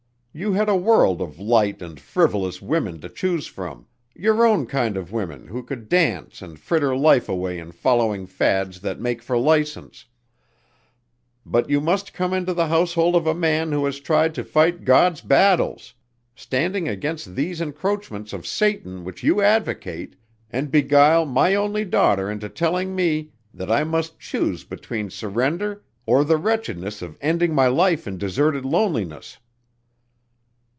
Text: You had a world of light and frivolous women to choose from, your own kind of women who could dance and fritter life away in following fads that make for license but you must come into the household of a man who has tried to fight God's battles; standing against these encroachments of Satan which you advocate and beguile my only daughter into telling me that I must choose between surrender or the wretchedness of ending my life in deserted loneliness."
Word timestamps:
You 0.33 0.53
had 0.53 0.69
a 0.69 0.77
world 0.77 1.21
of 1.21 1.39
light 1.39 1.81
and 1.81 1.99
frivolous 1.99 2.61
women 2.61 3.01
to 3.01 3.09
choose 3.09 3.47
from, 3.47 3.85
your 4.15 4.45
own 4.47 4.65
kind 4.65 4.95
of 4.95 5.11
women 5.11 5.47
who 5.47 5.61
could 5.61 5.89
dance 5.89 6.41
and 6.41 6.57
fritter 6.57 6.95
life 6.95 7.27
away 7.27 7.59
in 7.59 7.73
following 7.73 8.25
fads 8.25 8.79
that 8.79 9.01
make 9.01 9.21
for 9.21 9.37
license 9.37 10.05
but 11.45 11.69
you 11.69 11.81
must 11.81 12.13
come 12.13 12.33
into 12.33 12.53
the 12.53 12.67
household 12.69 13.17
of 13.17 13.27
a 13.27 13.35
man 13.35 13.73
who 13.73 13.83
has 13.83 13.99
tried 13.99 14.33
to 14.35 14.45
fight 14.45 14.85
God's 14.85 15.19
battles; 15.19 15.95
standing 16.33 16.87
against 16.87 17.35
these 17.35 17.59
encroachments 17.59 18.31
of 18.31 18.47
Satan 18.47 19.03
which 19.03 19.23
you 19.23 19.41
advocate 19.41 20.15
and 20.49 20.71
beguile 20.71 21.25
my 21.25 21.55
only 21.55 21.83
daughter 21.83 22.31
into 22.31 22.47
telling 22.47 22.95
me 22.95 23.31
that 23.53 23.69
I 23.69 23.83
must 23.83 24.17
choose 24.17 24.63
between 24.63 25.09
surrender 25.09 25.83
or 26.05 26.23
the 26.23 26.37
wretchedness 26.37 27.01
of 27.01 27.17
ending 27.19 27.53
my 27.53 27.67
life 27.67 28.07
in 28.07 28.17
deserted 28.17 28.63
loneliness." 28.63 29.37